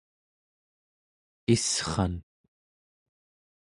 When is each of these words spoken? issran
issran 1.55 2.13